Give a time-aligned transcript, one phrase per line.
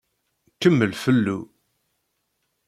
[0.61, 1.39] Kemmel fellu.